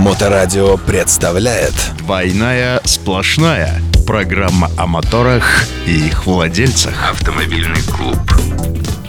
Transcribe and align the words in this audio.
Моторадио 0.00 0.78
представляет 0.78 1.74
«Двойная 1.98 2.80
сплошная». 2.86 3.82
Программа 4.06 4.70
о 4.78 4.86
моторах 4.86 5.66
и 5.86 6.06
их 6.06 6.24
владельцах. 6.24 7.10
Автомобильный 7.10 7.82
клуб. 7.82 8.16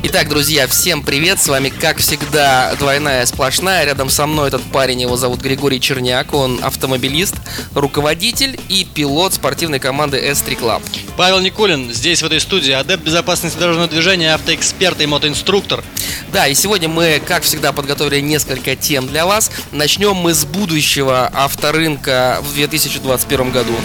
Итак, 0.04 0.27
друзья, 0.27 0.67
всем 0.67 1.04
привет! 1.04 1.39
С 1.39 1.47
вами, 1.47 1.69
как 1.69 1.99
всегда, 1.99 2.75
двойная 2.77 3.25
сплошная. 3.25 3.85
Рядом 3.85 4.09
со 4.09 4.27
мной 4.27 4.49
этот 4.49 4.63
парень, 4.63 4.99
его 4.99 5.16
зовут 5.16 5.39
Григорий 5.39 5.80
Черняк. 5.80 6.34
Он 6.34 6.59
автомобилист, 6.62 7.35
руководитель 7.73 8.59
и 8.67 8.80
пилот 8.94 9.34
спортивной 9.34 9.80
команды 9.80 10.18
S3 10.18 10.60
Club. 10.60 10.82
Павел 11.18 11.40
Никулин, 11.40 11.94
здесь 11.94 12.21
в 12.21 12.26
этой 12.26 12.40
студии, 12.40 12.71
адепт 12.71 13.04
безопасности 13.04 13.58
дорожного 13.58 13.88
движения, 13.88 14.34
автоэксперт 14.34 15.02
и 15.02 15.05
мотоинструктор. 15.05 15.84
Да, 16.32 16.48
и 16.48 16.54
сегодня 16.54 16.88
мы, 16.88 17.22
как 17.26 17.44
всегда, 17.44 17.72
подготовили 17.73 18.22
несколько 18.22 18.76
тем 18.76 19.08
для 19.08 19.26
вас. 19.26 19.52
Начнем 19.72 20.16
мы 20.16 20.34
с 20.34 20.46
будущего 20.46 21.27
авторынка 21.34 22.40
в 22.41 22.54
2021 22.54 23.52
году. 23.52 23.76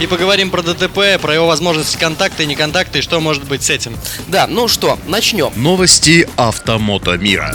И 0.00 0.06
поговорим 0.06 0.50
про 0.50 0.62
ДТП, 0.62 1.20
про 1.20 1.34
его 1.34 1.46
возможности 1.46 1.96
контакта 1.96 2.42
и 2.42 2.46
неконтакта, 2.46 2.98
и 2.98 3.02
что 3.02 3.20
может 3.20 3.44
быть 3.44 3.62
с 3.62 3.70
этим. 3.70 3.96
Да, 4.28 4.46
ну 4.46 4.68
что, 4.68 4.98
начнем. 5.06 5.52
Новости 5.54 6.28
автомото 6.36 7.16
мира. 7.18 7.54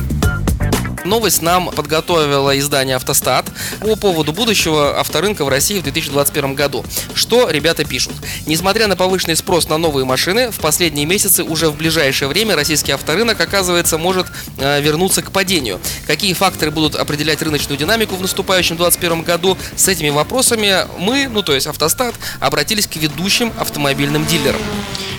Новость 1.08 1.42
нам 1.42 1.70
подготовила 1.72 2.58
издание 2.60 2.98
«Автостат» 2.98 3.46
по 3.80 3.96
поводу 3.96 4.34
будущего 4.34 5.00
авторынка 5.00 5.46
в 5.46 5.50
России 5.50 5.80
в 5.80 5.84
2021 5.84 6.54
году. 6.54 6.84
Что 7.14 7.50
ребята 7.50 7.86
пишут? 7.86 8.14
Несмотря 8.46 8.88
на 8.88 8.98
повышенный 8.98 9.38
спрос 9.38 9.70
на 9.70 9.78
новые 9.78 10.04
машины, 10.04 10.52
в 10.52 10.60
последние 10.60 11.06
месяцы 11.06 11.46
уже 11.46 11.70
в 11.70 11.78
ближайшее 11.78 12.28
время 12.28 12.56
российский 12.56 12.92
авторынок, 12.92 13.40
оказывается, 13.40 13.98
может 13.98 14.28
э, 14.58 14.82
вернуться 14.82 15.22
к 15.22 15.32
падению. 15.32 15.80
Какие 16.08 16.34
факторы 16.34 16.72
будут 16.72 16.96
определять 16.96 17.42
рыночную 17.42 17.78
динамику 17.78 18.16
в 18.18 18.22
наступающем 18.22 18.76
2021 18.76 19.24
году? 19.24 19.58
С 19.78 19.88
этими 19.88 20.10
вопросами 20.10 20.88
мы, 21.00 21.30
ну 21.30 21.42
то 21.42 21.56
есть 21.56 21.68
«Автостат», 21.68 22.16
обратились 22.42 22.86
к 22.86 22.98
ведущим 22.98 23.54
автомобильным 23.58 24.26
дилерам. 24.26 24.62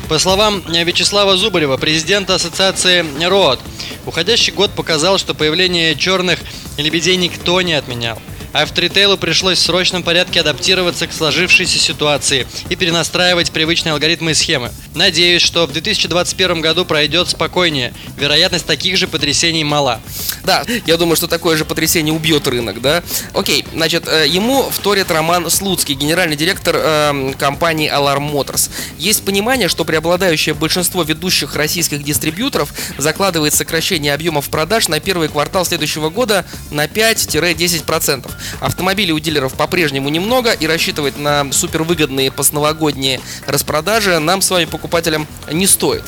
По 0.08 0.18
словам 0.18 0.62
Вячеслава 0.66 1.36
Зубарева, 1.36 1.76
президента 1.76 2.34
ассоциации 2.34 3.04
РОАД, 3.22 3.60
уходящий 4.08 4.52
год 4.52 4.70
показал, 4.72 5.18
что 5.18 5.34
появление 5.34 5.94
черных 5.94 6.40
лебедей 6.78 7.16
никто 7.16 7.60
не 7.60 7.74
отменял. 7.74 8.20
Авторитейлу 8.52 9.18
пришлось 9.18 9.58
в 9.58 9.62
срочном 9.62 10.02
порядке 10.02 10.40
адаптироваться 10.40 11.06
к 11.06 11.12
сложившейся 11.12 11.78
ситуации 11.78 12.46
и 12.70 12.76
перенастраивать 12.76 13.50
привычные 13.50 13.92
алгоритмы 13.92 14.30
и 14.30 14.34
схемы. 14.34 14.70
Надеюсь, 14.94 15.42
что 15.42 15.66
в 15.66 15.72
2021 15.72 16.60
году 16.60 16.84
пройдет 16.84 17.28
спокойнее. 17.28 17.92
Вероятность 18.16 18.66
таких 18.66 18.96
же 18.96 19.06
потрясений 19.06 19.64
мала. 19.64 20.00
Да, 20.44 20.64
я 20.86 20.96
думаю, 20.96 21.16
что 21.16 21.26
такое 21.26 21.56
же 21.56 21.64
потрясение 21.64 22.14
убьет 22.14 22.48
рынок, 22.48 22.80
да? 22.80 23.02
Окей, 23.34 23.64
значит, 23.74 24.08
э, 24.08 24.26
ему 24.26 24.68
вторит 24.70 25.10
Роман 25.10 25.50
Слуцкий, 25.50 25.94
генеральный 25.94 26.36
директор 26.36 26.76
э, 26.78 27.32
компании 27.38 27.90
Alarm 27.90 28.32
Motors. 28.32 28.70
Есть 28.98 29.24
понимание, 29.24 29.68
что 29.68 29.84
преобладающее 29.84 30.54
большинство 30.54 31.02
ведущих 31.02 31.54
российских 31.54 32.02
дистрибьюторов 32.02 32.72
закладывает 32.96 33.52
сокращение 33.52 34.14
объемов 34.14 34.48
продаж 34.48 34.88
на 34.88 35.00
первый 35.00 35.28
квартал 35.28 35.66
следующего 35.66 36.08
года 36.08 36.46
на 36.70 36.86
5-10%. 36.86 38.30
Автомобилей 38.60 39.12
у 39.12 39.18
дилеров 39.18 39.54
по-прежнему 39.54 40.08
немного, 40.08 40.52
и 40.52 40.66
рассчитывать 40.66 41.18
на 41.18 41.52
супервыгодные 41.52 42.30
постновогодние 42.30 43.20
распродажи 43.46 44.18
нам 44.18 44.42
с 44.42 44.50
вами, 44.50 44.64
покупателям, 44.64 45.26
не 45.50 45.66
стоит. 45.66 46.04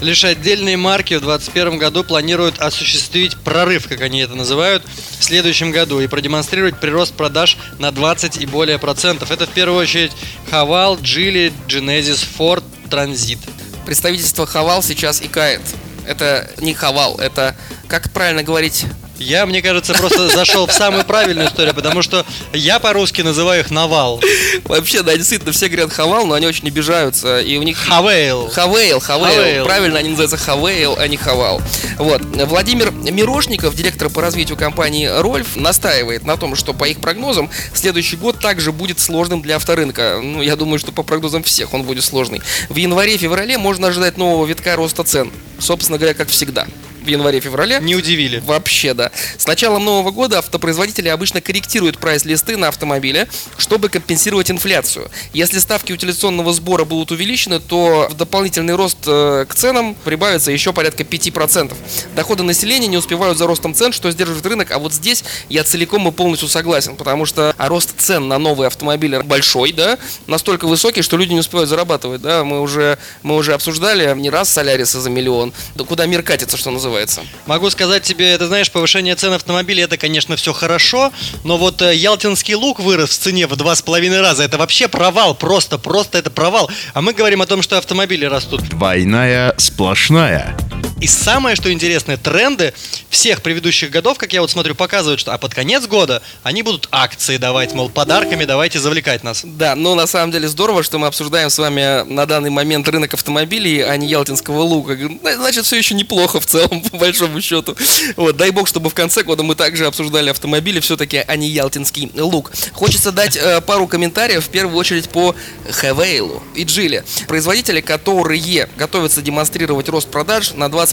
Лишь 0.00 0.24
отдельные 0.24 0.76
марки 0.76 1.14
в 1.14 1.20
2021 1.20 1.78
году 1.78 2.04
планируют 2.04 2.60
осуществить 2.60 3.36
прорыв, 3.38 3.88
как 3.88 4.00
они 4.00 4.20
это 4.20 4.36
называют, 4.36 4.84
в 5.18 5.24
следующем 5.24 5.72
году 5.72 6.00
и 6.00 6.06
продемонстрировать 6.06 6.78
прирост 6.78 7.14
продаж 7.14 7.58
на 7.78 7.90
20 7.90 8.36
и 8.36 8.46
более 8.46 8.78
процентов. 8.78 9.32
Это 9.32 9.46
в 9.46 9.50
первую 9.50 9.80
очередь 9.80 10.12
Haval, 10.52 11.00
Geely, 11.00 11.52
Genesis, 11.66 12.24
Ford, 12.38 12.62
Transit. 12.88 13.38
Представительство 13.86 14.46
Хавал 14.46 14.82
сейчас 14.82 15.20
икает. 15.20 15.62
Это 16.06 16.48
не 16.58 16.74
Хавал, 16.74 17.18
это, 17.18 17.56
как 17.88 18.12
правильно 18.12 18.42
говорить, 18.44 18.84
Я, 19.18 19.46
мне 19.46 19.62
кажется, 19.62 19.94
просто 19.94 20.28
зашел 20.28 20.66
в 20.66 20.72
самую 20.72 21.04
правильную 21.04 21.48
историю, 21.48 21.74
потому 21.74 22.02
что 22.02 22.24
я 22.52 22.78
по-русски 22.78 23.22
называю 23.22 23.60
их 23.60 23.70
Навал. 23.70 24.20
Вообще, 24.64 25.02
да, 25.02 25.16
действительно, 25.16 25.52
все 25.52 25.68
говорят 25.68 25.92
Хавал, 25.92 26.26
но 26.26 26.34
они 26.34 26.46
очень 26.46 26.68
обижаются, 26.68 27.40
и 27.40 27.56
у 27.56 27.62
них... 27.62 27.78
Хавейл. 27.78 28.48
Хавейл, 28.48 29.00
Хавейл. 29.00 29.34
Хавейл. 29.34 29.64
Правильно, 29.64 29.98
они 29.98 30.10
называются 30.10 30.36
Хавейл, 30.36 30.96
а 30.98 31.08
не 31.08 31.16
Хавал. 31.16 31.60
Вот. 31.98 32.22
Владимир 32.22 32.92
Мирошников, 32.92 33.74
директор 33.74 34.08
по 34.08 34.22
развитию 34.22 34.56
компании 34.56 35.06
Рольф, 35.06 35.56
настаивает 35.56 36.24
на 36.24 36.36
том, 36.36 36.54
что 36.54 36.72
по 36.72 36.84
их 36.84 37.00
прогнозам 37.00 37.50
следующий 37.74 38.16
год 38.16 38.38
также 38.38 38.72
будет 38.72 39.00
сложным 39.00 39.42
для 39.42 39.56
авторынка. 39.56 40.20
Ну, 40.22 40.42
я 40.42 40.56
думаю, 40.56 40.78
что 40.78 40.92
по 40.92 41.02
прогнозам 41.02 41.42
всех 41.42 41.74
он 41.74 41.82
будет 41.82 42.04
сложный. 42.04 42.40
В 42.68 42.76
январе-феврале 42.76 43.58
можно 43.58 43.88
ожидать 43.88 44.16
нового 44.16 44.46
витка 44.46 44.76
роста 44.76 45.02
цен. 45.02 45.32
Собственно 45.58 45.98
говоря, 45.98 46.14
как 46.14 46.28
всегда. 46.28 46.66
В 47.08 47.10
январе-феврале 47.10 47.78
Не 47.80 47.96
удивили. 47.96 48.42
Вообще, 48.44 48.92
да. 48.92 49.10
С 49.38 49.46
началом 49.46 49.82
Нового 49.82 50.10
года 50.10 50.40
автопроизводители 50.40 51.08
обычно 51.08 51.40
корректируют 51.40 51.96
прайс-листы 51.96 52.58
на 52.58 52.68
автомобиле, 52.68 53.28
чтобы 53.56 53.88
компенсировать 53.88 54.50
инфляцию. 54.50 55.10
Если 55.32 55.58
ставки 55.58 55.90
утилизационного 55.90 56.52
сбора 56.52 56.84
будут 56.84 57.10
увеличены, 57.10 57.60
то 57.60 58.08
в 58.10 58.14
дополнительный 58.14 58.74
рост 58.74 58.98
э, 59.06 59.46
к 59.48 59.54
ценам 59.54 59.94
прибавится 60.04 60.52
еще 60.52 60.74
порядка 60.74 61.02
5%. 61.02 61.74
Доходы 62.14 62.42
населения 62.42 62.88
не 62.88 62.98
успевают 62.98 63.38
за 63.38 63.46
ростом 63.46 63.74
цен, 63.74 63.94
что 63.94 64.10
сдерживает 64.10 64.44
рынок, 64.44 64.70
а 64.70 64.78
вот 64.78 64.92
здесь 64.92 65.24
я 65.48 65.64
целиком 65.64 66.06
и 66.08 66.12
полностью 66.12 66.46
согласен, 66.50 66.94
потому 66.94 67.24
что 67.24 67.54
а 67.56 67.68
рост 67.68 67.98
цен 67.98 68.28
на 68.28 68.36
новые 68.36 68.66
автомобили 68.66 69.22
большой, 69.22 69.72
да, 69.72 69.98
настолько 70.26 70.66
высокий, 70.66 71.00
что 71.00 71.16
люди 71.16 71.32
не 71.32 71.40
успевают 71.40 71.70
зарабатывать, 71.70 72.20
да, 72.20 72.44
мы 72.44 72.60
уже, 72.60 72.98
мы 73.22 73.36
уже 73.36 73.54
обсуждали 73.54 74.14
не 74.14 74.28
раз 74.28 74.50
Соляриса 74.50 75.00
за 75.00 75.08
миллион, 75.08 75.54
да 75.74 75.84
куда 75.84 76.04
мир 76.04 76.22
катится, 76.22 76.58
что 76.58 76.70
называется. 76.70 76.97
Могу 77.46 77.70
сказать 77.70 78.02
тебе, 78.02 78.32
это 78.32 78.46
знаешь, 78.46 78.70
повышение 78.70 79.14
цен 79.14 79.32
автомобилей, 79.32 79.82
это, 79.82 79.96
конечно, 79.96 80.36
все 80.36 80.52
хорошо, 80.52 81.12
но 81.44 81.56
вот 81.56 81.82
э, 81.82 81.94
ялтинский 81.94 82.54
лук 82.54 82.80
вырос 82.80 83.10
в 83.10 83.18
цене 83.18 83.46
в 83.46 83.56
два 83.56 83.74
с 83.74 83.82
половиной 83.82 84.20
раза. 84.20 84.42
Это 84.42 84.58
вообще 84.58 84.88
провал, 84.88 85.34
просто, 85.34 85.78
просто 85.78 86.18
это 86.18 86.30
провал. 86.30 86.70
А 86.94 87.00
мы 87.00 87.12
говорим 87.12 87.42
о 87.42 87.46
том, 87.46 87.62
что 87.62 87.78
автомобили 87.78 88.24
растут. 88.24 88.62
Двойная 88.68 89.54
сплошная. 89.56 90.56
И 91.00 91.06
самое, 91.06 91.54
что 91.54 91.72
интересное, 91.72 92.16
тренды 92.16 92.74
всех 93.08 93.42
предыдущих 93.42 93.90
годов, 93.90 94.18
как 94.18 94.32
я 94.32 94.40
вот 94.40 94.50
смотрю, 94.50 94.74
показывают, 94.74 95.20
что 95.20 95.32
а 95.32 95.38
под 95.38 95.54
конец 95.54 95.86
года 95.86 96.22
они 96.42 96.62
будут 96.62 96.88
акции 96.90 97.36
давать, 97.36 97.72
мол, 97.72 97.88
подарками 97.88 98.44
давайте 98.44 98.80
завлекать 98.80 99.22
нас. 99.22 99.42
Да, 99.44 99.76
но 99.76 99.94
на 99.94 100.08
самом 100.08 100.32
деле 100.32 100.48
здорово, 100.48 100.82
что 100.82 100.98
мы 100.98 101.06
обсуждаем 101.06 101.50
с 101.50 101.58
вами 101.58 102.02
на 102.12 102.26
данный 102.26 102.50
момент 102.50 102.88
рынок 102.88 103.14
автомобилей, 103.14 103.80
а 103.80 103.96
не 103.96 104.08
ялтинского 104.08 104.60
лука. 104.60 104.98
Значит, 105.36 105.66
все 105.66 105.76
еще 105.76 105.94
неплохо 105.94 106.40
в 106.40 106.46
целом, 106.46 106.80
по 106.90 106.96
большому 106.96 107.40
счету. 107.40 107.76
Вот, 108.16 108.36
дай 108.36 108.50
бог, 108.50 108.66
чтобы 108.66 108.90
в 108.90 108.94
конце 108.94 109.22
года 109.22 109.44
мы 109.44 109.54
также 109.54 109.86
обсуждали 109.86 110.30
автомобили, 110.30 110.80
все-таки, 110.80 111.22
а 111.24 111.36
не 111.36 111.48
ялтинский 111.48 112.10
лук. 112.16 112.50
Хочется 112.72 113.12
дать 113.12 113.36
э, 113.36 113.60
пару 113.60 113.86
комментариев, 113.86 114.44
в 114.44 114.48
первую 114.48 114.76
очередь 114.76 115.08
по 115.08 115.36
Хевейлу 115.70 116.42
и 116.56 116.64
Джиле. 116.64 117.04
Производители, 117.28 117.80
которые 117.80 118.68
готовятся 118.76 119.22
демонстрировать 119.22 119.88
рост 119.88 120.08
продаж 120.08 120.54
на 120.54 120.64
20%, 120.64 120.87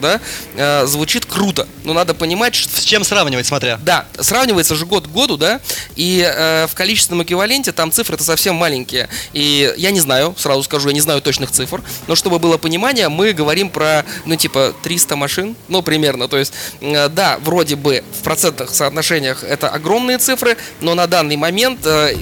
да, 0.00 0.20
э, 0.56 0.86
звучит 0.86 1.26
круто. 1.26 1.66
Но 1.84 1.92
надо 1.92 2.14
понимать, 2.14 2.54
что 2.54 2.80
С 2.80 2.84
чем 2.84 3.04
сравнивать, 3.04 3.46
смотря? 3.46 3.78
да, 3.82 4.06
сравнивается 4.18 4.74
же 4.74 4.86
год 4.86 5.06
к 5.06 5.10
году, 5.10 5.36
да, 5.36 5.60
и 5.96 6.24
э, 6.26 6.66
в 6.66 6.74
количественном 6.74 7.22
эквиваленте 7.22 7.72
там 7.72 7.90
цифры-то 7.92 8.24
совсем 8.24 8.54
маленькие. 8.54 9.08
И 9.32 9.72
я 9.76 9.90
не 9.90 10.00
знаю, 10.00 10.34
сразу 10.38 10.62
скажу, 10.62 10.88
я 10.88 10.94
не 10.94 11.00
знаю 11.00 11.20
точных 11.22 11.50
цифр, 11.50 11.82
но 12.06 12.14
чтобы 12.14 12.38
было 12.38 12.58
понимание, 12.58 13.08
мы 13.08 13.32
говорим 13.32 13.70
про, 13.70 14.04
ну, 14.24 14.36
типа, 14.36 14.74
300 14.82 15.16
машин, 15.16 15.56
ну, 15.68 15.82
примерно. 15.82 16.28
То 16.28 16.38
есть, 16.38 16.52
э, 16.80 17.08
да, 17.08 17.38
вроде 17.42 17.76
бы 17.76 18.04
в 18.20 18.22
процентных 18.22 18.70
соотношениях 18.70 19.44
это 19.44 19.68
огромные 19.68 20.18
цифры, 20.18 20.56
но 20.80 20.94
на 20.94 21.06
данный 21.06 21.36
момент 21.36 21.80
э, 21.84 22.14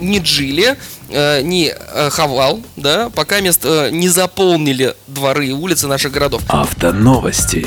ни 0.00 0.18
Джили, 0.18 0.76
э, 1.08 1.42
ни 1.42 1.72
э, 1.74 2.10
Хавал, 2.10 2.60
да, 2.76 3.10
пока 3.10 3.40
мест 3.40 3.60
э, 3.64 3.90
не 3.90 4.08
заполнили 4.08 4.94
дворы 5.06 5.48
и 5.48 5.52
улицы 5.52 5.86
наших 5.86 6.12
городов. 6.12 6.42
Автоновости. 6.48 7.66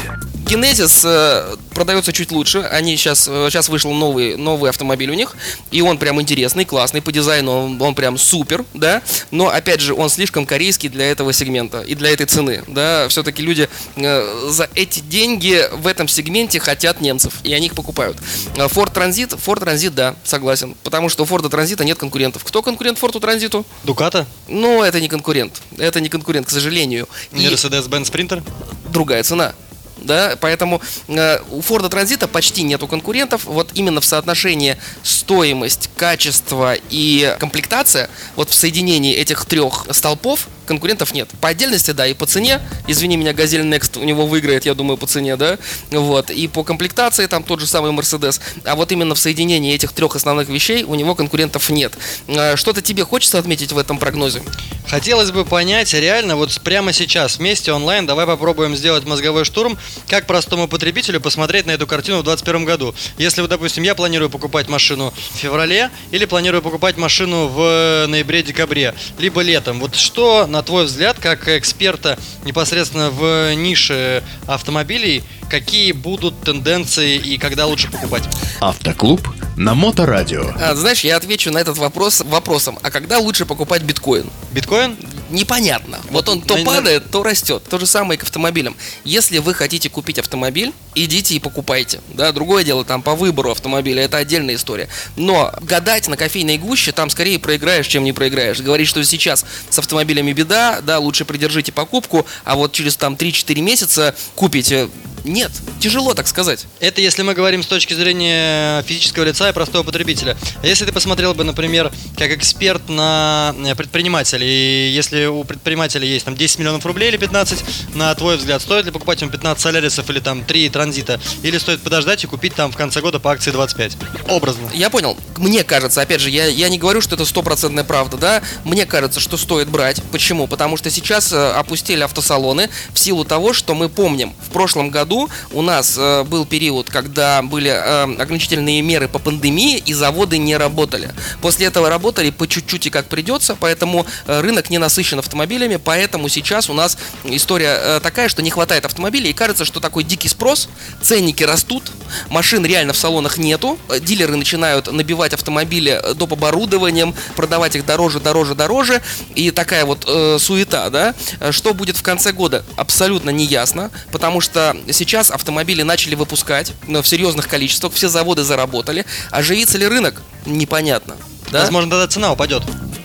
Genesis 0.52 1.02
э, 1.06 1.56
продается 1.74 2.12
чуть 2.12 2.32
лучше. 2.32 2.60
Они 2.60 2.98
сейчас, 2.98 3.26
э, 3.30 3.48
сейчас 3.50 3.70
вышел 3.70 3.94
новый, 3.94 4.36
новый 4.36 4.70
автомобиль 4.70 5.10
у 5.10 5.14
них. 5.14 5.38
И 5.72 5.82
он 5.82 5.98
прям 5.98 6.22
интересный, 6.22 6.66
классный. 6.66 7.02
По 7.02 7.14
дизайну 7.14 7.52
он, 7.52 7.82
он 7.82 7.96
прям 7.96 8.18
супер, 8.18 8.66
да. 8.74 9.02
Но, 9.32 9.48
опять 9.48 9.80
же, 9.80 9.94
он 9.94 10.10
слишком 10.10 10.46
корейский 10.46 10.90
для 10.90 11.10
этого 11.10 11.32
сегмента 11.32 11.82
и 11.82 11.96
для 11.96 12.12
этой 12.12 12.26
цены, 12.26 12.64
да. 12.68 13.08
Все-таки 13.08 13.42
люди 13.42 13.70
э, 13.96 14.48
за 14.50 14.70
эти 14.76 15.00
деньги 15.00 15.66
в 15.72 15.88
этом 15.88 16.10
сегменте 16.10 16.60
хотят 16.60 17.00
немцев. 17.00 17.36
И 17.44 17.54
они 17.54 17.68
их 17.68 17.74
покупают. 17.74 18.18
Э, 18.58 18.66
Ford 18.66 18.94
Transit, 18.94 19.40
Ford 19.42 19.64
Transit, 19.64 19.92
да, 19.92 20.16
согласен. 20.26 20.76
Потому 20.84 21.08
что 21.08 21.24
у 21.24 21.26
Ford 21.26 21.48
Транзита 21.48 21.86
нет 21.86 21.98
конкурентов. 21.98 22.44
Кто 22.44 22.62
конкурент 22.62 22.98
Форду 23.00 23.22
Транзиту? 23.22 23.66
Дуката? 23.86 24.28
Ну, 24.50 24.84
это 24.84 25.00
не 25.00 25.08
конкурент. 25.08 25.62
Это 25.78 26.02
не 26.02 26.10
конкурент, 26.10 26.48
к 26.48 26.50
сожалению. 26.50 27.08
Mercedes-Benz 27.32 28.12
Sprinter? 28.12 28.44
другая 28.92 29.24
цена. 29.24 29.54
Да, 30.02 30.38
поэтому 30.40 30.82
э, 31.08 31.40
у 31.52 31.62
Форда 31.62 31.90
Транзита 31.90 32.28
почти 32.28 32.64
нету 32.64 32.88
конкурентов, 32.88 33.46
вот 33.46 33.72
именно 33.74 34.02
в 34.02 34.06
соотношении 34.06 34.78
стоимость, 35.04 35.90
качество 35.96 36.76
и 36.90 37.36
комплектация, 37.40 38.10
вот 38.36 38.50
в 38.50 38.54
соединении 38.54 39.14
этих 39.14 39.46
трех 39.46 39.86
столпов 39.92 40.48
конкурентов 40.72 41.14
нет. 41.14 41.28
По 41.42 41.50
отдельности, 41.50 41.92
да, 41.92 42.08
и 42.08 42.14
по 42.14 42.26
цене, 42.26 42.62
извини 42.88 43.18
меня, 43.18 43.34
Газель 43.34 43.62
Next 43.62 44.00
у 44.00 44.06
него 44.06 44.26
выиграет, 44.26 44.66
я 44.66 44.74
думаю, 44.74 44.96
по 44.96 45.06
цене, 45.06 45.36
да, 45.36 45.58
вот, 45.92 46.32
и 46.32 46.48
по 46.48 46.64
комплектации 46.64 47.26
там 47.26 47.44
тот 47.44 47.60
же 47.60 47.68
самый 47.68 47.92
Mercedes, 47.92 48.40
а 48.64 48.76
вот 48.76 48.92
именно 48.94 49.14
в 49.14 49.20
соединении 49.20 49.74
этих 49.74 49.92
трех 49.92 50.16
основных 50.16 50.48
вещей 50.48 50.84
у 50.84 50.96
него 50.96 51.14
конкурентов 51.14 51.70
нет. 51.70 51.94
Э, 52.28 52.56
Что-то 52.56 52.82
тебе 52.82 53.04
хочется 53.04 53.38
отметить 53.38 53.74
в 53.74 53.78
этом 53.78 53.98
прогнозе? 53.98 54.42
Хотелось 54.88 55.32
бы 55.32 55.44
понять, 55.44 55.94
реально, 55.94 56.38
вот 56.38 56.62
прямо 56.64 56.94
сейчас 56.94 57.38
вместе 57.38 57.74
онлайн 57.74 58.06
давай 58.06 58.26
попробуем 58.26 58.76
сделать 58.76 59.06
мозговой 59.06 59.44
штурм, 59.44 59.78
как 60.08 60.26
простому 60.26 60.68
потребителю 60.70 61.20
посмотреть 61.20 61.66
на 61.66 61.72
эту 61.72 61.86
картину 61.86 62.20
в 62.20 62.24
2021 62.24 62.66
году. 62.66 62.96
Если, 63.18 63.46
допустим, 63.46 63.84
я 63.84 63.94
планирую 63.96 64.30
покупать 64.30 64.70
машину 64.70 65.14
в 65.34 65.38
феврале 65.38 65.90
или 66.12 66.26
планирую 66.26 66.62
покупать 66.62 66.98
машину 66.98 67.48
в 67.48 68.06
ноябре-декабре, 68.08 68.94
либо 69.20 69.42
летом, 69.42 69.80
вот 69.80 69.96
что, 69.96 70.48
на 70.48 70.61
твой 70.64 70.86
взгляд, 70.86 71.18
как 71.20 71.48
эксперта 71.48 72.18
непосредственно 72.44 73.10
в 73.10 73.54
нише 73.56 74.24
автомобилей, 74.48 75.24
какие 75.50 75.92
будут 75.92 76.42
тенденции 76.42 77.18
и 77.18 77.38
когда 77.38 77.66
лучше 77.66 77.92
покупать? 77.92 78.24
Автоклуб 78.60 79.22
на 79.58 79.76
Моторадио. 79.76 80.54
А, 80.60 80.76
знаешь, 80.76 81.02
я 81.02 81.18
отвечу 81.18 81.52
на 81.52 81.60
этот 81.60 81.78
вопрос 81.78 82.22
вопросом, 82.22 82.80
а 82.82 82.90
когда 82.90 83.20
лучше 83.20 83.46
покупать 83.46 83.84
биткоин? 83.84 84.30
Биткоин? 84.52 84.98
Непонятно. 85.32 86.00
Вот 86.10 86.30
он 86.30 86.42
то 86.42 86.56
на- 86.56 86.64
на- 86.64 86.66
падает, 86.66 87.10
то 87.12 87.24
растет. 87.24 87.64
То 87.70 87.80
же 87.80 87.86
самое 87.86 88.18
и 88.18 88.20
к 88.20 88.24
автомобилям. 88.24 88.76
Если 89.04 89.38
вы 89.40 89.54
хотите 89.54 89.90
купить 89.90 90.20
автомобиль, 90.20 90.74
идите 90.96 91.36
и 91.36 91.40
покупайте. 91.40 92.02
Да, 92.10 92.32
другое 92.32 92.64
дело 92.64 92.84
там 92.86 93.02
по 93.02 93.16
выбору 93.16 93.52
автомобиля, 93.52 94.04
это 94.04 94.18
отдельная 94.18 94.56
история. 94.56 94.90
Но 95.16 95.52
гадать 95.62 96.08
на 96.08 96.18
кофейной 96.18 96.58
гуще 96.58 96.92
там 96.92 97.10
скорее 97.10 97.40
проиграешь, 97.40 97.88
чем 97.88 98.04
не 98.04 98.14
проиграешь. 98.14 98.60
Говорить, 98.60 98.88
что 98.88 99.04
сейчас 99.04 99.46
с 99.70 99.80
автомобилями 99.80 100.34
беда, 100.34 100.82
да, 100.82 101.00
лучше 101.00 101.26
придержите 101.26 101.72
покупку, 101.72 102.26
а 102.44 102.56
вот 102.56 102.72
через 102.74 102.96
там 102.98 103.16
3-4 103.16 103.62
месяца 103.62 104.16
купите. 104.36 104.90
Нет, 105.24 105.52
тяжело 105.80 106.14
так 106.14 106.28
сказать. 106.28 106.66
Это 106.80 107.02
если 107.02 107.22
мы 107.22 107.34
говорим 107.34 107.64
с 107.64 107.68
точки 107.68 107.94
зрения 107.94 108.82
физического 108.84 109.24
лица 109.24 109.50
и 109.50 109.54
простого 109.54 109.84
потребителя. 109.84 110.38
А 110.62 110.68
если 110.68 110.86
ты 110.86 110.92
посмотрел 110.92 111.34
бы, 111.34 111.44
например, 111.44 111.92
как 112.18 112.32
эксперт 112.32 112.90
на 112.90 113.54
э, 113.66 113.76
предпринимателей, 113.76 114.48
и 114.48 114.92
если 114.92 115.26
у 115.26 115.44
предпринимателя 115.44 116.06
есть 116.06 116.26
там 116.26 116.36
10 116.36 116.60
миллионов 116.60 116.86
рублей 116.86 117.10
или 117.10 117.18
15, 117.18 117.64
на 117.96 118.14
твой 118.16 118.38
взгляд, 118.38 118.62
стоит 118.62 118.86
ли 118.86 118.92
покупать 118.92 119.22
ему 119.22 119.32
15 119.32 119.62
солярисов 119.62 120.10
или 120.10 120.20
там 120.20 120.44
3 120.44 120.70
транзита, 120.70 121.20
или 121.44 121.58
стоит 121.58 121.82
подождать 121.82 122.24
и 122.24 122.28
купить 122.28 122.56
там 122.56 122.72
в 122.72 122.78
конце 122.78 123.02
года 123.02 123.20
по 123.20 123.32
акции 123.32 123.52
25? 123.52 123.98
Образно. 124.30 124.70
Я 124.74 124.90
понял. 124.90 125.18
Мне 125.38 125.64
кажется, 125.64 126.02
опять 126.02 126.22
же, 126.22 126.30
я, 126.30 126.48
я 126.48 126.70
не 126.70 126.80
говорю, 126.80 127.02
что 127.02 127.16
это 127.16 127.26
стопроцентная 127.26 127.84
правда, 127.84 128.18
да. 128.18 128.42
Мне 128.64 128.86
кажется, 128.86 129.20
что 129.20 129.38
стоит 129.38 129.70
брать. 129.70 130.02
Почему? 130.12 130.48
Потому 130.48 130.78
что 130.78 130.90
сейчас 130.90 131.32
э, 131.32 131.52
опустили 131.52 132.02
автосалоны 132.02 132.70
в 132.94 133.00
силу 133.00 133.24
того, 133.26 133.54
что 133.54 133.76
мы 133.76 133.90
помним, 133.90 134.34
в 134.48 134.52
прошлом 134.52 134.90
году 134.90 135.11
у 135.52 135.62
нас 135.62 135.96
э, 135.98 136.24
был 136.24 136.46
период, 136.46 136.90
когда 136.90 137.42
были 137.42 137.70
э, 137.70 138.04
ограничительные 138.22 138.82
меры 138.82 139.08
по 139.08 139.20
пандемии, 139.20 139.78
и 139.78 139.94
заводы 139.94 140.38
не 140.38 140.58
работали. 140.58 141.12
После 141.42 141.68
этого 141.68 141.90
работали 141.90 142.30
по 142.30 142.48
чуть-чуть 142.48 142.88
и 142.88 142.90
как 142.90 143.08
придется, 143.08 143.56
поэтому 143.60 144.06
э, 144.28 144.42
рынок 144.42 144.70
не 144.70 144.78
насыщен 144.78 145.20
автомобилями, 145.20 145.78
поэтому 145.78 146.30
сейчас 146.30 146.70
у 146.70 146.74
нас 146.74 146.98
история 147.24 148.00
такая, 148.00 148.30
что 148.30 148.42
не 148.42 148.50
хватает 148.50 148.86
автомобилей, 148.86 149.30
и 149.30 149.34
кажется, 149.34 149.66
что 149.66 149.80
такой 149.80 150.04
дикий 150.04 150.28
спрос, 150.28 150.70
ценники 151.02 151.44
растут, 151.44 151.92
машин 152.30 152.66
реально 152.66 152.94
в 152.94 152.98
салонах 152.98 153.38
нету, 153.38 153.78
дилеры 154.02 154.36
начинают 154.36 154.92
набивать 154.92 155.34
автомобили 155.34 156.02
доп. 156.16 156.34
оборудованием, 156.34 157.14
продавать 157.36 157.76
их 157.76 157.86
дороже, 157.86 158.20
дороже, 158.20 158.56
дороже, 158.56 159.02
и 159.36 159.52
такая 159.52 159.86
вот 159.86 160.06
э, 160.08 160.38
суета, 160.40 160.90
да. 160.90 161.14
Что 161.52 161.74
будет 161.74 161.98
в 161.98 162.02
конце 162.02 162.32
года, 162.32 162.64
абсолютно 162.78 163.30
не 163.30 163.46
ясно, 163.46 163.92
потому 164.12 164.42
что 164.42 164.76
сейчас 165.02 165.32
автомобили 165.32 165.82
начали 165.82 166.14
выпускать 166.14 166.74
но 166.88 167.02
в 167.02 167.08
серьезных 167.08 167.48
количествах, 167.48 167.92
все 167.94 168.08
заводы 168.08 168.44
заработали, 168.44 169.04
оживится 169.32 169.80
ли 169.80 169.88
рынок, 169.88 170.22
непонятно. 170.46 171.16
Да? 171.52 171.62
Возможно, 171.62 171.90
тогда 171.90 172.08
цена 172.08 172.32
упадет. 172.32 172.62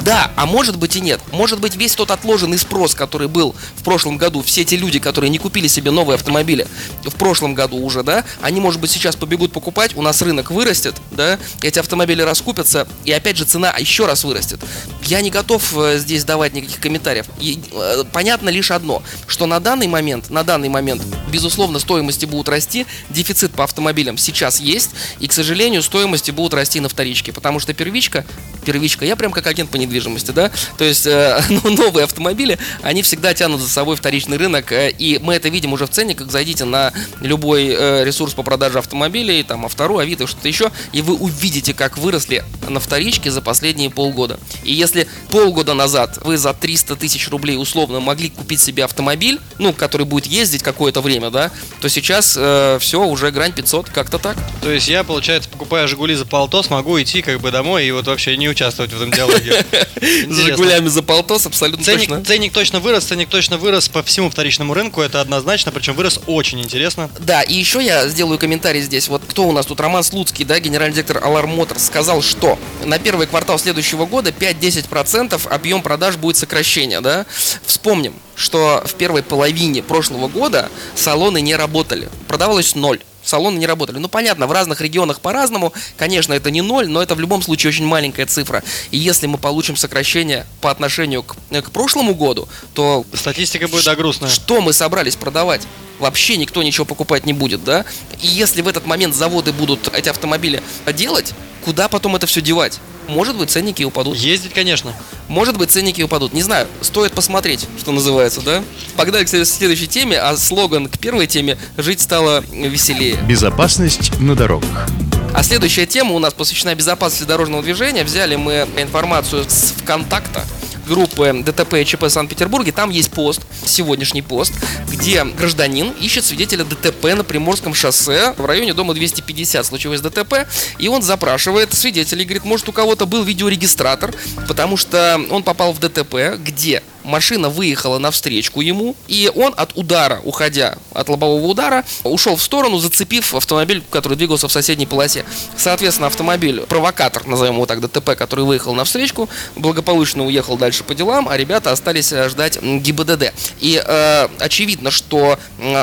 Да, 0.06 0.31
а 0.37 0.47
может 0.47 0.76
быть 0.76 0.94
и 0.94 1.00
нет. 1.00 1.20
Может 1.32 1.58
быть 1.58 1.75
весь 1.75 1.97
тот 1.97 2.12
отложенный 2.12 2.58
спрос, 2.58 2.94
который 2.94 3.26
был 3.26 3.56
в 3.75 3.82
прошлом 3.82 4.19
году, 4.19 4.41
все 4.41 4.64
те 4.64 4.76
люди, 4.76 5.00
которые 5.00 5.31
не 5.31 5.38
купили 5.38 5.67
себе 5.67 5.91
новые 5.91 6.14
автомобили 6.14 6.69
в 7.03 7.17
прошлом 7.17 7.55
году 7.55 7.79
уже, 7.79 8.05
да, 8.05 8.25
они, 8.41 8.61
может 8.61 8.81
быть, 8.81 8.93
сейчас 8.93 9.17
побегут 9.17 9.50
покупать, 9.53 9.97
у 9.97 10.03
нас 10.03 10.23
рынок 10.23 10.53
вырастет, 10.53 10.94
да, 11.11 11.41
эти 11.61 11.81
автомобили 11.81 12.23
раскупятся, 12.23 12.87
и 13.05 13.11
опять 13.11 13.37
же 13.37 13.47
цена 13.47 13.75
еще 13.76 14.06
раз 14.06 14.23
вырастет. 14.23 14.61
Я 15.03 15.20
не 15.23 15.31
готов 15.31 15.76
э, 15.76 15.99
здесь 15.99 16.23
давать 16.23 16.55
никаких 16.55 16.79
комментариев. 16.79 17.26
И, 17.41 17.61
э, 17.73 18.05
понятно 18.12 18.49
лишь 18.49 18.70
одно, 18.70 19.03
что 19.26 19.47
на 19.47 19.58
данный 19.58 19.88
момент, 19.88 20.31
на 20.31 20.44
данный 20.44 20.69
момент, 20.69 21.03
безусловно, 21.32 21.81
стоимости 21.81 22.26
будут 22.26 22.49
расти, 22.49 22.87
дефицит 23.11 23.53
по 23.53 23.64
автомобилям 23.64 24.19
сейчас 24.19 24.61
есть, 24.61 24.91
и, 25.19 25.26
к 25.26 25.32
сожалению, 25.32 25.82
стоимости 25.82 26.31
будут 26.31 26.55
расти 26.55 26.79
на 26.79 26.88
вторичке, 26.88 27.32
потому 27.32 27.58
что 27.58 27.75
первичка, 27.75 28.25
первичка, 28.64 29.05
я 29.05 29.17
прям 29.17 29.32
как 29.32 29.49
агент 29.49 29.69
по 29.69 29.76
недвижимости, 29.76 29.95
да, 30.32 30.50
то 30.78 30.84
есть 30.84 31.06
э, 31.06 31.40
ну, 31.48 31.70
новые 31.70 32.04
автомобили, 32.04 32.58
они 32.82 33.02
всегда 33.02 33.34
тянут 33.34 33.60
за 33.60 33.69
собой 33.69 33.96
вторичный 33.96 34.37
рынок, 34.37 34.72
э, 34.72 34.90
и 34.90 35.19
мы 35.22 35.34
это 35.34 35.48
видим 35.48 35.72
уже 35.72 35.87
в 35.87 35.90
ценниках, 35.90 36.31
зайдите 36.31 36.64
на 36.64 36.93
любой 37.20 37.69
э, 37.69 38.04
ресурс 38.04 38.34
по 38.34 38.43
продаже 38.43 38.78
автомобилей, 38.78 39.43
там, 39.43 39.64
Автору, 39.64 39.98
Авито, 39.98 40.26
что-то 40.26 40.48
еще, 40.48 40.70
и 40.93 41.02
вы 41.02 41.14
увидите, 41.14 41.75
как 41.75 41.98
выросли 41.98 42.44
на 42.69 42.81
вторичке 42.81 43.31
за 43.31 43.43
последние 43.43 43.90
полгода. 43.90 44.38
И 44.64 44.72
если 44.72 45.06
полгода 45.31 45.75
назад 45.75 46.19
вы 46.25 46.37
за 46.37 46.52
300 46.52 46.96
тысяч 46.96 47.28
рублей 47.28 47.56
условно 47.56 48.00
могли 48.00 48.31
купить 48.31 48.60
себе 48.60 48.84
автомобиль, 48.84 49.40
ну, 49.58 49.72
который 49.72 50.06
будет 50.06 50.26
ездить 50.26 50.62
какое-то 50.62 51.00
время, 51.00 51.31
да, 51.31 51.50
то 51.81 51.88
сейчас 51.88 52.32
все, 52.32 53.04
уже 53.04 53.31
грань 53.31 53.52
500, 53.52 53.90
как-то 53.90 54.19
так. 54.19 54.37
То 54.62 54.70
есть 54.70 54.88
я, 54.88 55.04
получается, 55.04 55.48
покупая 55.48 55.87
Жигули 55.87 56.14
за 56.14 56.26
полто, 56.26 56.62
смогу 56.62 57.00
идти 57.00 57.22
как 57.22 57.40
бы 57.40 57.50
домой 57.50 57.87
и 57.87 57.90
вот 57.93 58.06
вообще 58.06 58.37
не 58.37 58.48
участвовать 58.48 58.93
в 58.93 58.96
этом 58.96 59.10
диалоге. 59.10 59.64
С. 60.00 60.35
Жигулями 60.35 60.88
за 60.88 61.03
полтос, 61.03 61.47
абсолютно 61.47 61.85
Ценник, 61.85 62.09
точно. 62.09 62.25
ценник 62.25 62.53
точно 62.53 62.81
вырос, 62.81 63.05
ценник 63.05 63.29
точно 63.29 63.59
вырос 63.59 63.88
по 63.88 64.03
всему 64.03 64.31
вторичному 64.31 64.75
рынку, 64.75 65.00
это 65.00 65.21
однозначно, 65.21 65.73
причем 65.73 65.94
вырос 65.94 66.21
очень 66.27 66.61
интересно. 66.61 67.11
Да, 67.19 67.43
и 67.43 67.55
еще 67.55 67.83
я 67.83 68.09
сделаю 68.09 68.38
комментарий 68.38 68.81
здесь. 68.83 69.09
Вот 69.09 69.23
кто 69.29 69.47
у 69.47 69.53
нас 69.53 69.67
тут? 69.67 69.81
Роман 69.81 70.03
Слуцкий, 70.03 70.44
да, 70.44 70.58
генеральный 70.60 70.94
директор 70.94 71.19
Alarm 71.19 71.56
Motors, 71.56 71.81
сказал, 71.81 72.22
что 72.22 72.58
на 72.84 72.99
первый 72.99 73.27
квартал 73.27 73.58
следующего 73.58 74.06
года 74.06 74.31
5-10% 74.31 75.49
объем 75.49 75.82
продаж 75.82 76.17
будет 76.17 76.37
сокращение, 76.37 77.01
да. 77.01 77.27
Вспомним, 77.65 78.15
что 78.34 78.82
в 78.87 78.94
первой 78.94 79.22
половине 79.22 79.82
прошлого 79.82 80.29
года 80.29 80.69
салоны 80.94 81.41
не 81.41 81.55
работали. 81.56 82.08
Продавалось 82.29 82.75
ноль. 82.75 83.01
Салоны 83.27 83.59
не 83.59 83.67
работали. 83.67 83.99
Ну, 83.99 84.09
понятно, 84.09 84.47
в 84.47 84.53
разных 84.53 84.81
регионах 84.81 85.21
по-разному. 85.21 85.73
Конечно, 85.97 86.33
это 86.33 86.51
не 86.51 86.63
ноль, 86.63 86.89
но 86.89 87.03
это 87.03 87.17
в 87.17 87.21
любом 87.21 87.43
случае 87.43 87.71
очень 87.71 87.85
маленькая 87.85 88.25
цифра. 88.27 88.63
И 88.93 88.99
если 88.99 89.27
мы 89.27 89.37
получим 89.37 89.77
сокращение 89.77 90.47
по 90.61 90.71
отношению 90.71 91.25
к, 91.25 91.37
к 91.51 91.71
прошлому 91.73 92.15
году, 92.15 92.49
то 92.73 93.05
Статистика 93.13 93.67
будет, 93.67 93.85
грустная. 93.97 94.31
что 94.31 94.61
мы 94.61 94.73
собрались 94.73 95.17
продавать? 95.17 95.63
Вообще 95.99 96.37
никто 96.37 96.63
ничего 96.63 96.85
покупать 96.85 97.27
не 97.27 97.33
будет, 97.33 97.65
да? 97.65 97.85
И 98.23 98.27
если 98.29 98.63
в 98.63 98.69
этот 98.69 98.87
момент 98.87 99.15
заводы 99.15 99.53
будут 99.53 99.93
эти 99.93 100.09
автомобили 100.09 100.63
делать, 100.95 101.33
куда 101.65 101.89
потом 101.89 102.15
это 102.15 102.27
все 102.27 102.41
девать? 102.41 102.79
Может 103.08 103.36
быть, 103.36 103.51
ценники 103.51 103.82
упадут. 103.82 104.17
Ездить, 104.17 104.53
конечно. 104.53 104.93
Может 105.29 105.56
быть, 105.56 105.70
ценники 105.70 106.03
упадут. 106.03 106.32
Не 106.32 106.43
знаю, 106.43 106.67
стоит 106.81 107.13
посмотреть, 107.13 107.67
что 107.79 107.93
называется, 107.93 108.41
да? 108.41 108.63
Погнали 108.96 109.25
к 109.25 109.29
следующей 109.29 109.86
теме, 109.86 110.19
а 110.19 110.36
слоган 110.36 110.89
к 110.89 110.98
первой 110.98 111.27
теме 111.27 111.58
«Жить 111.77 112.01
стало 112.01 112.44
веселее». 112.53 113.17
Безопасность 113.22 114.19
на 114.19 114.34
дорогах. 114.34 114.89
А 115.34 115.43
следующая 115.43 115.86
тема 115.86 116.13
у 116.13 116.19
нас 116.19 116.32
посвящена 116.32 116.75
безопасности 116.75 117.25
дорожного 117.25 117.63
движения. 117.63 118.05
Взяли 118.05 118.36
мы 118.36 118.67
информацию 118.79 119.44
с 119.48 119.75
ВКонтакта 119.82 120.44
группы 120.86 121.43
ДТП 121.44 121.74
и 121.74 121.84
ЧП 121.84 122.05
в 122.05 122.10
Санкт-Петербурге. 122.10 122.72
Там 122.72 122.90
есть 122.90 123.10
пост, 123.10 123.43
сегодняшний 123.64 124.22
пост, 124.22 124.52
где 124.90 125.24
гражданин 125.24 125.90
ищет 126.00 126.24
свидетеля 126.24 126.64
ДТП 126.64 127.05
на 127.14 127.24
Приморском 127.24 127.74
шоссе 127.74 128.34
в 128.36 128.44
районе 128.44 128.74
дома 128.74 128.94
250 128.94 129.66
случилось 129.66 130.00
ДТП. 130.00 130.46
И 130.78 130.88
он 130.88 131.02
запрашивает 131.02 131.74
свидетелей, 131.74 132.24
говорит, 132.24 132.44
может 132.44 132.69
у 132.69 132.72
кого-то 132.72 133.06
был 133.06 133.22
видеорегистратор, 133.22 134.14
потому 134.48 134.76
что 134.76 135.20
он 135.31 135.43
попал 135.43 135.72
в 135.72 135.81
ДТП, 135.81 136.38
где 136.38 136.82
машина 137.05 137.48
выехала 137.48 137.98
навстречу 137.98 138.60
ему, 138.60 138.96
и 139.08 139.31
он 139.34 139.55
от 139.56 139.76
удара, 139.76 140.20
уходя 140.24 140.76
от 140.96 141.08
лобового 141.08 141.46
удара, 141.46 141.84
ушел 142.03 142.36
в 142.36 142.43
сторону, 142.43 142.79
зацепив 142.79 143.34
автомобиль, 143.34 143.82
который 143.91 144.17
двигался 144.17 144.48
в 144.48 144.53
соседней 144.53 144.86
полосе. 144.86 145.24
Соответственно, 145.56 146.08
автомобиль, 146.08 146.60
провокатор, 146.62 147.26
назовем 147.26 147.55
его 147.55 147.67
так, 147.67 147.81
ДТП, 147.81 148.17
который 148.17 148.44
выехал 148.44 148.74
навстречу, 148.74 149.29
благополучно 149.55 150.24
уехал 150.24 150.56
дальше 150.56 150.84
по 150.84 150.94
делам, 150.94 151.29
а 151.29 151.36
ребята 151.36 151.72
остались 151.72 152.12
э, 152.12 152.29
ждать 152.29 152.60
ГИБДД. 152.62 153.32
И 153.60 153.82
э, 153.84 154.29
очевидно, 154.38 154.91
что 154.91 155.38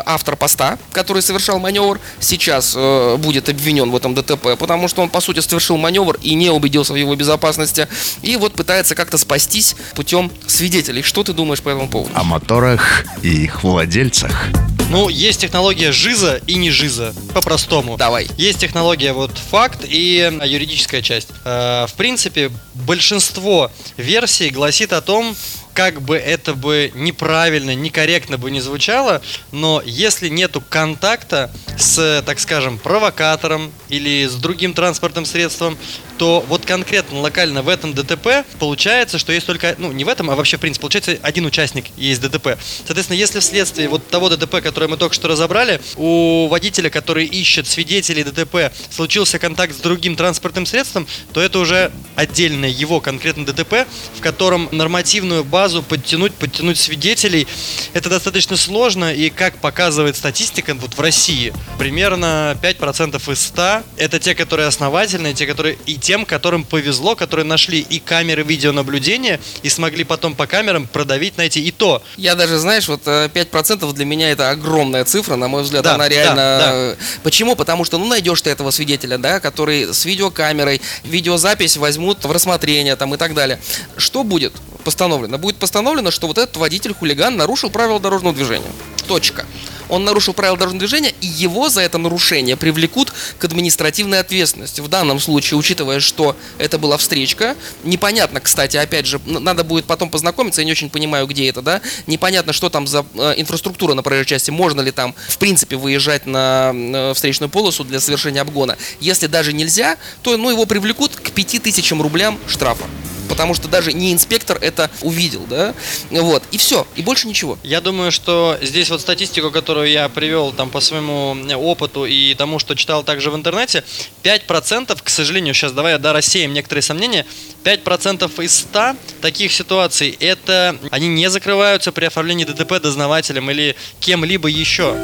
автор 0.06 0.36
поста, 0.36 0.78
который 0.92 1.22
совершал 1.22 1.60
маневр, 1.60 2.00
сейчас 2.20 2.74
э, 2.76 3.18
будет 3.18 3.50
обвинен 3.50 3.92
в 3.92 3.96
этом 3.96 4.14
ДТП, 4.16 4.58
потому 4.58 4.88
что 4.88 5.02
он, 5.02 5.10
по 5.10 5.22
сути, 5.22 5.40
совершил 5.40 5.78
маневр 5.78 6.18
и 6.22 6.36
не 6.36 6.50
убедился 6.50 6.94
в 6.94 6.96
его 6.96 7.16
безопасности. 7.16 7.88
И 8.22 8.36
вот 8.38 8.54
пытается 8.54 8.96
как-то 8.96 9.18
спастись 9.18 9.76
путем 9.96 10.32
свидетелей. 10.48 11.02
Что 11.02 11.24
ты 11.24 11.34
думаешь 11.34 11.62
по 11.62 11.70
этому 11.70 11.90
поводу? 11.90 12.12
О 12.16 12.24
моторах 12.24 13.06
и 13.22 13.44
их 13.44 13.64
владельцах. 13.64 14.50
Ну, 14.90 15.10
есть 15.10 15.42
технология 15.42 15.92
ЖИЗа 15.92 16.42
и 16.46 16.56
не 16.56 16.70
ЖИЗа, 16.70 17.14
по-простому. 17.34 17.98
Давай. 17.98 18.28
Есть 18.38 18.60
технология 18.60 19.14
вот 19.14 19.32
факт 19.38 19.80
и 19.84 20.32
а, 20.40 20.46
юридическая 20.46 21.02
часть. 21.02 21.30
Э, 21.46 21.88
В 21.88 21.94
принципе, 21.96 22.52
большинство 22.74 23.72
версий 23.98 24.50
гласит 24.50 24.94
о 24.94 25.02
том, 25.02 25.36
как 25.74 26.02
бы 26.02 26.16
это 26.18 26.54
бы 26.54 26.92
неправильно, 26.94 27.74
некорректно 27.74 28.38
бы 28.38 28.52
не 28.52 28.62
звучало, 28.62 29.22
но 29.52 29.82
если 29.84 30.30
нету 30.30 30.62
контакта 30.62 31.52
с, 31.78 32.24
так 32.26 32.40
скажем, 32.40 32.78
провокатором 32.78 33.72
или 33.90 34.28
с 34.28 34.36
другим 34.36 34.74
транспортным 34.74 35.26
средством, 35.26 35.78
то 36.18 36.46
вот 36.48 36.63
конкретно 36.66 37.20
локально 37.20 37.62
в 37.62 37.70
этом 37.70 37.94
ДТП 37.94 38.46
получается, 38.60 39.18
что 39.18 39.32
есть 39.32 39.46
только, 39.46 39.76
ну 39.78 39.92
не 39.92 40.04
в 40.04 40.10
этом, 40.10 40.30
а 40.30 40.36
вообще 40.36 40.58
в 40.58 40.60
принципе, 40.60 40.82
получается 40.82 41.18
один 41.22 41.46
участник 41.46 41.86
есть 41.98 42.22
ДТП. 42.22 42.58
Соответственно, 42.86 43.18
если 43.18 43.40
вследствие 43.40 43.88
вот 43.90 44.08
того 44.10 44.30
ДТП, 44.30 44.62
которое 44.62 44.88
мы 44.88 44.98
только 44.98 45.16
что 45.16 45.28
разобрали, 45.28 45.82
у 45.96 46.48
водителя, 46.48 46.90
который 46.90 47.26
ищет 47.26 47.68
свидетелей 47.68 48.24
ДТП, 48.24 48.72
случился 48.92 49.40
контакт 49.40 49.76
с 49.76 49.80
другим 49.80 50.16
транспортным 50.16 50.66
средством, 50.66 51.08
то 51.34 51.42
это 51.42 51.60
уже 51.60 51.92
отдельное 52.16 52.70
его 52.70 53.00
конкретно 53.00 53.46
ДТП, 53.46 53.88
в 54.16 54.22
котором 54.22 54.70
нормативную 54.72 55.44
базу 55.44 55.84
подтянуть, 55.84 56.34
подтянуть 56.34 56.78
свидетелей, 56.78 57.48
это 57.94 58.10
достаточно 58.10 58.58
сложно, 58.58 59.14
и 59.14 59.30
как 59.30 59.58
показывает 59.58 60.16
статистика 60.16 60.74
вот 60.74 60.96
в 60.96 61.00
России, 61.02 61.54
примерно 61.78 62.58
5% 62.62 63.32
из 63.32 63.42
100 63.42 63.84
это 63.98 64.20
те, 64.20 64.36
которые 64.36 64.68
основательные, 64.68 65.34
те, 65.34 65.46
которые 65.46 65.78
и 65.86 65.96
тем, 65.96 66.26
которым 66.54 66.66
повезло, 66.66 67.16
которые 67.16 67.46
нашли 67.48 67.80
и 67.80 68.00
камеры 68.00 68.44
видеонаблюдения, 68.44 69.40
и 69.64 69.70
смогли 69.70 70.04
потом 70.04 70.36
по 70.36 70.46
камерам 70.46 70.86
продавить, 70.86 71.36
найти 71.36 71.64
и 71.64 71.72
то. 71.72 72.04
Я 72.16 72.36
даже, 72.36 72.60
знаешь, 72.60 72.88
вот 72.88 73.02
э, 73.08 73.28
5% 73.34 73.92
для 73.92 74.06
меня 74.06 74.30
это 74.30 74.52
огромная 74.52 75.04
цифра, 75.04 75.36
на 75.36 75.48
мой 75.48 75.64
взгляд, 75.64 75.84
Да, 75.84 75.96
она 75.96 76.04
да, 76.04 76.10
реально... 76.10 76.36
да. 76.36 76.72
э, 76.74 76.96
Почему? 77.24 77.56
Потому 77.56 77.86
что, 77.86 77.98
ну, 77.98 78.06
найдешь 78.06 78.40
ты 78.44 78.52
этого 78.52 78.70
свидетеля, 78.70 79.18
да, 79.18 79.40
который 79.40 79.94
с 79.96 80.06
видеокамерой, 80.06 80.80
видеозапись 81.04 81.78
возьмут 81.78 82.24
в 82.24 82.32
рассмотрение 82.32 82.96
там 82.96 83.16
и 83.16 83.18
так 83.18 83.34
далее. 83.34 83.60
Что 83.98 84.24
будет 84.24 84.54
постановлено? 84.84 85.40
Будет 85.40 85.56
постановлено, 85.58 86.12
что 86.12 86.28
вот 86.28 86.38
этот 86.38 86.58
водитель-хулиган 86.58 87.36
нарушил 87.36 87.72
правила 87.72 88.00
дорожного 88.00 88.36
движения. 88.36 88.72
Точка. 89.08 89.48
Он 89.90 90.04
нарушил 90.04 90.34
правила 90.34 90.58
дорожного 90.58 90.80
движения, 90.80 91.14
и 91.22 91.28
его 91.28 91.70
за 91.70 91.82
это 91.82 91.98
нарушение 91.98 92.56
привлекут 92.56 93.14
к 93.38 93.46
административной 93.46 94.20
ответственности. 94.20 94.82
В 94.82 94.88
данном 94.88 95.20
случае, 95.20 95.58
учитывая, 95.58 96.00
что 96.00 96.36
это 96.58 96.78
была 96.78 96.98
встречка, 96.98 97.56
непонятно, 97.84 98.40
кстати, 98.40 98.78
опять 98.78 99.06
же, 99.06 99.20
надо 99.26 99.64
будет 99.64 99.86
потом 99.86 100.10
познакомиться, 100.10 100.62
я 100.62 100.66
не 100.66 100.72
очень 100.72 100.90
понимаю, 100.90 101.28
где 101.28 101.50
это, 101.50 101.62
да, 101.62 101.82
непонятно, 102.08 102.54
что 102.54 102.70
там 102.70 102.88
за 102.88 103.06
э, 103.16 103.34
инфраструктура 103.38 103.94
на 103.94 104.04
проезжей 104.04 104.26
части, 104.26 104.52
можно 104.52 104.82
ли 104.82 104.92
там, 104.92 105.16
в 105.28 105.38
принципе, 105.38 105.76
выезжать 105.76 106.26
на 106.26 106.72
э, 106.74 107.14
встречную 107.14 107.50
полосу 107.50 107.84
для 107.84 108.00
совершения 108.00 108.42
обгона. 108.42 108.78
Если 109.00 109.28
даже 109.28 109.54
нельзя, 109.54 109.98
то, 110.22 110.38
ну, 110.38 110.50
его 110.50 110.66
привлекут 110.66 111.16
к 111.16 111.32
5000 111.32 111.92
рублям 111.94 112.40
штрафа. 112.48 112.86
Потому 113.30 113.54
что 113.54 113.68
даже 113.68 113.94
не 113.94 114.14
инспектор 114.14 114.58
это 114.62 114.90
увидел, 115.02 115.46
да, 115.50 115.74
вот, 116.10 116.44
и 116.52 116.58
все, 116.58 116.88
и 116.96 117.02
больше 117.02 117.28
ничего. 117.28 117.58
Я 117.64 117.82
думаю, 117.82 118.12
что 118.12 118.58
здесь 118.62 118.90
вот 118.90 119.02
статистику, 119.02 119.52
которую 119.52 119.90
я 119.90 120.10
привел 120.10 120.52
там 120.52 120.70
по 120.70 120.80
своему 120.80 121.36
э, 121.36 121.56
опыту 121.56 122.06
и 122.06 122.34
тому, 122.36 122.60
что 122.60 122.76
читал 122.76 123.04
также 123.04 123.32
в 123.32 123.36
интернете, 123.36 123.84
5%, 124.24 124.98
к 125.02 125.10
сожалению, 125.10 125.54
сейчас 125.54 125.72
давай 125.72 125.94
я 125.94 125.98
да, 125.98 126.14
рассеем 126.14 126.54
некоторые 126.54 126.82
сомнения, 126.84 127.26
5% 127.64 128.44
из 128.44 128.56
100 128.60 128.96
таких 129.22 129.52
ситуаций, 129.52 130.16
это 130.20 130.78
они 130.92 131.08
не 131.08 131.30
закрываются 131.30 131.92
при 131.92 132.06
оформлении 132.06 132.46
ДТП 132.46 132.82
дознавателем 132.82 133.50
или 133.52 133.76
кем-либо 134.00 134.48
еще. 134.48 134.96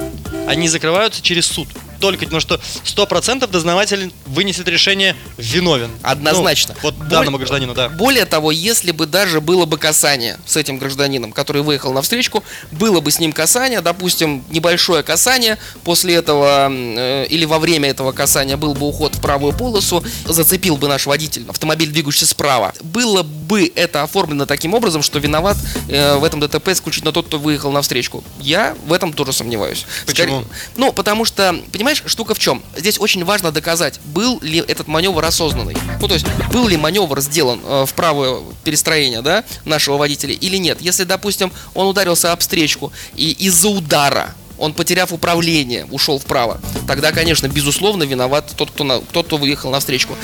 Они 0.47 0.67
закрываются 0.67 1.21
через 1.21 1.45
суд. 1.45 1.67
Только 1.99 2.25
потому 2.25 2.39
что 2.39 2.59
100% 2.85 3.47
дознаватель 3.47 4.11
вынесет 4.25 4.67
решение 4.67 5.15
виновен. 5.37 5.91
Однозначно. 6.01 6.75
Ну, 6.75 6.81
вот 6.83 6.95
Боль- 6.95 7.07
данному 7.09 7.37
гражданину, 7.37 7.73
да. 7.73 7.89
Более 7.89 8.25
того, 8.25 8.51
если 8.51 8.91
бы 8.91 9.05
даже 9.05 9.41
было 9.41 9.65
бы 9.65 9.77
касание 9.77 10.37
с 10.45 10.55
этим 10.55 10.77
гражданином, 10.77 11.31
который 11.31 11.61
выехал 11.61 11.93
на 11.93 12.01
встречку, 12.01 12.43
было 12.71 13.01
бы 13.01 13.11
с 13.11 13.19
ним 13.19 13.33
касание, 13.33 13.81
допустим, 13.81 14.43
небольшое 14.49 15.03
касание, 15.03 15.57
после 15.83 16.15
этого 16.15 16.67
э, 16.69 17.25
или 17.29 17.45
во 17.45 17.59
время 17.59 17.89
этого 17.89 18.11
касания 18.11 18.57
был 18.57 18.73
бы 18.73 18.87
уход 18.87 19.15
в 19.15 19.21
правую 19.21 19.53
полосу, 19.53 20.03
зацепил 20.25 20.77
бы 20.77 20.87
наш 20.87 21.05
водитель, 21.05 21.45
автомобиль, 21.49 21.89
двигающийся 21.89 22.27
справа. 22.27 22.73
Было 22.81 23.23
бы 23.23 23.71
это 23.75 24.03
оформлено 24.03 24.45
таким 24.45 24.73
образом, 24.73 25.01
что 25.01 25.19
виноват 25.19 25.57
э, 25.87 26.15
в 26.17 26.23
этом 26.23 26.39
ДТП 26.39 26.69
исключительно 26.69 27.11
тот, 27.11 27.27
кто 27.27 27.39
выехал 27.39 27.71
на 27.71 27.81
встречку. 27.81 28.23
Я 28.39 28.75
в 28.85 28.93
этом 28.93 29.13
тоже 29.13 29.33
сомневаюсь. 29.33 29.85
Почему? 30.05 30.43
ну, 30.75 30.93
потому 30.93 31.25
что, 31.25 31.55
понимаешь, 31.89 32.11
штука 32.11 32.35
в 32.35 32.39
чем? 32.39 32.61
Здесь 32.75 32.99
очень 32.99 33.25
важно 33.25 33.51
доказать, 33.51 33.99
был 34.05 34.39
ли 34.41 34.59
этот 34.59 34.87
маневр 34.87 35.23
осознанный. 35.25 35.75
Ну, 35.99 36.07
то 36.07 36.13
есть, 36.13 36.25
был 36.51 36.67
ли 36.67 36.77
маневр 36.77 37.19
сделан 37.21 37.59
э, 37.63 37.85
в 37.87 37.93
правое 37.93 38.41
перестроение, 38.63 39.21
да, 39.21 39.43
нашего 39.65 39.97
водителя 39.97 40.33
или 40.33 40.57
нет. 40.57 40.81
Если, 40.81 41.03
допустим, 41.03 41.51
он 41.73 41.87
ударился 41.87 42.31
об 42.31 42.41
встречку 42.41 42.91
и 43.15 43.31
из-за 43.31 43.69
удара 43.69 44.35
он, 44.59 44.73
потеряв 44.73 45.13
управление, 45.13 45.85
ушел 45.85 46.19
вправо, 46.19 46.59
тогда, 46.87 47.11
конечно, 47.11 47.47
безусловно, 47.47 48.03
виноват 48.03 48.51
тот, 48.55 48.71
кто, 48.71 48.83
на, 48.83 48.99
тот, 48.99 49.27
кто 49.27 49.37
выехал 49.37 49.71
на 49.71 49.79
встречку. 49.79 50.15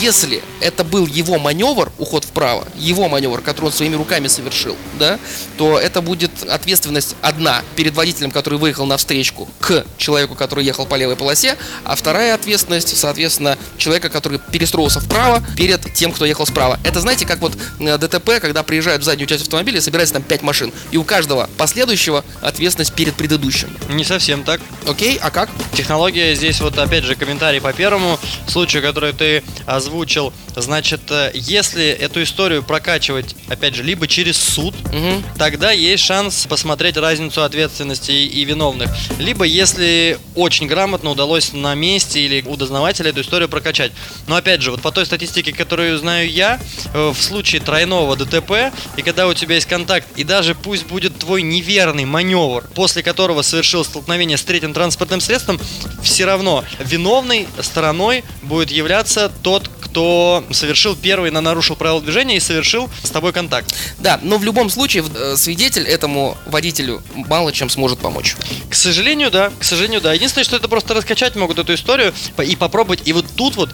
Если 0.00 0.42
это 0.60 0.84
был 0.84 1.06
его 1.06 1.38
маневр, 1.38 1.92
уход 1.98 2.24
вправо, 2.24 2.66
его 2.76 3.08
маневр, 3.08 3.40
который 3.40 3.66
он 3.66 3.72
своими 3.72 3.94
руками 3.94 4.28
совершил, 4.28 4.76
да, 4.98 5.18
то 5.56 5.78
это 5.78 6.02
будет 6.02 6.30
ответственность 6.48 7.16
одна 7.22 7.62
перед 7.76 7.94
водителем, 7.94 8.30
который 8.30 8.58
выехал 8.58 8.86
на 8.86 8.96
встречку, 8.96 9.48
к 9.60 9.84
человеку, 9.96 10.34
который 10.34 10.64
ехал 10.64 10.86
по 10.86 10.96
левой 10.96 11.16
полосе, 11.16 11.56
а 11.84 11.94
вторая 11.94 12.34
ответственность, 12.34 12.96
соответственно, 12.96 13.58
человека, 13.78 14.08
который 14.08 14.40
перестроился 14.50 15.00
вправо 15.00 15.42
перед 15.56 15.92
тем, 15.94 16.12
кто 16.12 16.24
ехал 16.24 16.46
справа. 16.46 16.78
Это, 16.84 17.00
знаете, 17.00 17.26
как 17.26 17.40
вот 17.40 17.56
э, 17.80 17.98
ДТП, 17.98 18.40
когда 18.40 18.62
приезжают 18.62 19.02
в 19.02 19.04
заднюю 19.04 19.28
часть 19.28 19.42
автомобиля, 19.44 19.80
собирается 19.80 20.14
там 20.14 20.22
5 20.22 20.42
машин, 20.42 20.72
и 20.90 20.96
у 20.96 21.04
каждого 21.04 21.48
последующего 21.56 22.24
ответственность 22.40 22.94
перед 22.94 23.14
предыдущим. 23.14 23.68
Не 23.88 24.04
совсем 24.04 24.44
так. 24.44 24.60
Окей, 24.88 25.18
а 25.20 25.30
как? 25.30 25.50
Технология 25.74 26.34
здесь 26.34 26.60
вот 26.60 26.78
опять 26.78 27.04
же 27.04 27.14
комментарий 27.16 27.60
по 27.60 27.72
первому 27.72 28.18
случаю, 28.46 28.82
который 28.82 29.12
ты 29.12 29.42
озвучил. 29.66 30.32
Значит, 30.56 31.00
э, 31.10 31.30
если 31.34 31.86
эту 31.88 32.22
историю 32.22 32.62
прокачивать, 32.62 33.34
опять 33.48 33.74
же, 33.74 33.82
либо 33.82 34.06
через 34.06 34.36
суд, 34.36 34.74
Мгм. 34.92 35.22
тогда 35.36 35.72
есть 35.72 36.02
шанс 36.04 36.46
посмотреть 36.48 36.96
разницу 36.96 37.42
ответственности 37.42 38.12
и, 38.12 38.44
виновных. 38.44 38.90
Либо 39.18 39.44
если 39.44 40.18
очень 40.34 40.66
грамотно 40.66 41.10
удалось 41.10 41.52
на 41.52 41.74
месте 41.74 42.20
или 42.20 42.42
у 42.46 42.56
дознавателя 42.56 43.10
эту 43.10 43.20
историю 43.22 43.48
прокачать. 43.48 43.92
Но 44.28 44.36
опять 44.36 44.62
же, 44.62 44.70
вот 44.70 44.80
по 44.80 44.92
той 44.92 45.06
статистике, 45.06 45.52
которую 45.52 45.98
знаю 45.98 46.30
я, 46.30 46.60
э, 46.92 47.12
в 47.14 47.20
случае 47.22 47.60
тройного 47.60 48.16
ДТП, 48.16 48.72
и 48.96 49.02
когда 49.02 49.26
у 49.26 49.34
тебя 49.34 49.56
есть 49.56 49.66
контакт, 49.66 50.06
и 50.16 50.24
даже 50.24 50.54
пусть 50.54 50.86
будет 50.86 51.18
твой 51.18 51.42
неверный 51.42 52.04
маневр, 52.04 52.64
после 52.74 53.02
которого 53.02 53.42
совершил 53.74 53.84
столкновение 53.84 54.38
с 54.38 54.44
третьим 54.44 54.72
транспортным 54.72 55.20
средством, 55.20 55.58
все 56.00 56.24
равно 56.26 56.64
виновной 56.78 57.48
стороной 57.60 58.22
будет 58.42 58.70
являться 58.70 59.32
тот, 59.42 59.68
кто 59.80 60.44
совершил 60.52 60.94
первый, 60.94 61.32
на- 61.32 61.40
нарушил 61.40 61.74
правила 61.74 62.00
движения 62.00 62.36
и 62.36 62.40
совершил 62.40 62.88
с 63.02 63.10
тобой 63.10 63.32
контакт. 63.32 63.74
Да, 63.98 64.20
но 64.22 64.38
в 64.38 64.44
любом 64.44 64.70
случае 64.70 65.04
э, 65.12 65.34
свидетель 65.36 65.86
этому 65.88 66.38
водителю 66.46 67.02
мало 67.14 67.52
чем 67.52 67.68
сможет 67.68 67.98
помочь. 67.98 68.36
К 68.70 68.74
сожалению, 68.76 69.32
да, 69.32 69.50
к 69.58 69.64
сожалению, 69.64 70.00
да. 70.00 70.12
Единственное, 70.14 70.44
что 70.44 70.56
это 70.56 70.68
просто 70.68 70.94
раскачать 70.94 71.34
могут 71.34 71.58
эту 71.58 71.74
историю 71.74 72.14
и 72.46 72.54
попробовать. 72.54 73.00
И 73.06 73.12
вот 73.12 73.26
тут 73.34 73.56
вот 73.56 73.70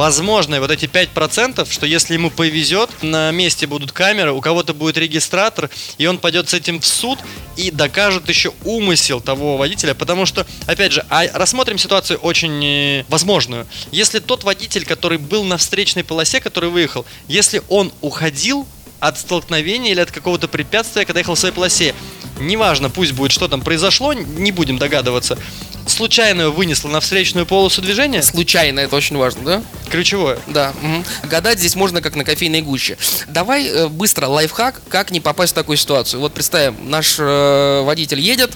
возможно 0.00 0.58
вот 0.60 0.70
эти 0.70 0.86
5%, 0.86 1.70
что 1.70 1.84
если 1.84 2.14
ему 2.14 2.30
повезет, 2.30 2.88
на 3.02 3.30
месте 3.32 3.66
будут 3.66 3.92
камеры, 3.92 4.32
у 4.32 4.40
кого-то 4.40 4.72
будет 4.72 4.96
регистратор, 4.96 5.68
и 5.98 6.06
он 6.06 6.16
пойдет 6.16 6.48
с 6.48 6.54
этим 6.54 6.80
в 6.80 6.86
суд 6.86 7.18
и 7.58 7.70
докажет 7.70 8.26
еще 8.26 8.54
умысел 8.64 9.20
того 9.20 9.58
водителя, 9.58 9.92
потому 9.92 10.24
что, 10.24 10.46
опять 10.66 10.92
же, 10.92 11.04
а 11.10 11.26
рассмотрим 11.34 11.76
ситуацию 11.76 12.18
очень 12.18 12.64
э, 12.64 13.04
возможную. 13.10 13.66
Если 13.92 14.20
тот 14.20 14.42
водитель, 14.42 14.86
который 14.86 15.18
был 15.18 15.44
на 15.44 15.58
встречной 15.58 16.02
полосе, 16.02 16.40
который 16.40 16.70
выехал, 16.70 17.04
если 17.28 17.60
он 17.68 17.92
уходил, 18.00 18.66
от 19.00 19.18
столкновения 19.18 19.92
или 19.92 20.00
от 20.00 20.10
какого-то 20.10 20.46
препятствия, 20.46 21.04
когда 21.04 21.20
ехал 21.20 21.34
в 21.34 21.38
своей 21.38 21.54
полосе. 21.54 21.94
Неважно, 22.40 22.90
пусть 22.90 23.12
будет, 23.12 23.32
что 23.32 23.48
там 23.48 23.60
произошло, 23.60 24.12
не 24.12 24.50
будем 24.50 24.78
догадываться. 24.78 25.38
Случайно 25.86 26.50
вынесло 26.50 26.88
на 26.88 27.00
встречную 27.00 27.46
полосу 27.46 27.82
движения. 27.82 28.22
Случайно, 28.22 28.80
это 28.80 28.96
очень 28.96 29.16
важно, 29.16 29.42
да? 29.44 29.62
Ключевое. 29.90 30.38
Да. 30.46 30.72
мгм. 30.80 31.04
Гадать 31.24 31.58
здесь 31.58 31.74
можно 31.74 32.00
как 32.00 32.16
на 32.16 32.24
кофейной 32.24 32.62
гуще. 32.62 32.96
Давай 33.28 33.66
э, 33.66 33.88
быстро 33.88 34.26
лайфхак, 34.26 34.80
как 34.88 35.10
не 35.10 35.20
попасть 35.20 35.52
в 35.52 35.54
такую 35.54 35.76
ситуацию. 35.76 36.20
Вот 36.20 36.32
представим, 36.32 36.76
наш 36.88 37.16
э, 37.18 37.82
водитель 37.84 38.20
едет, 38.20 38.52